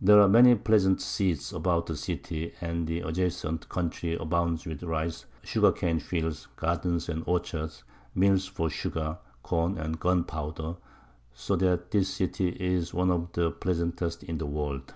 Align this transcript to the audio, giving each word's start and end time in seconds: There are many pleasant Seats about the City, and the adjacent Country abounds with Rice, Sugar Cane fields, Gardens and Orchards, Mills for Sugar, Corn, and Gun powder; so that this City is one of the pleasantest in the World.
There 0.00 0.20
are 0.20 0.26
many 0.28 0.56
pleasant 0.56 1.00
Seats 1.00 1.52
about 1.52 1.86
the 1.86 1.94
City, 1.94 2.54
and 2.60 2.88
the 2.88 2.98
adjacent 3.02 3.68
Country 3.68 4.16
abounds 4.16 4.66
with 4.66 4.82
Rice, 4.82 5.26
Sugar 5.44 5.70
Cane 5.70 6.00
fields, 6.00 6.48
Gardens 6.56 7.08
and 7.08 7.22
Orchards, 7.24 7.84
Mills 8.16 8.46
for 8.48 8.68
Sugar, 8.68 9.18
Corn, 9.44 9.78
and 9.78 10.00
Gun 10.00 10.24
powder; 10.24 10.74
so 11.32 11.54
that 11.54 11.92
this 11.92 12.08
City 12.08 12.48
is 12.58 12.92
one 12.92 13.12
of 13.12 13.30
the 13.34 13.52
pleasantest 13.52 14.24
in 14.24 14.38
the 14.38 14.46
World. 14.46 14.92